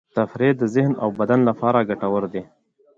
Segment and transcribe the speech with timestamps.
[0.17, 2.43] تفریح د ذهن او بدن لپاره ګټور دی.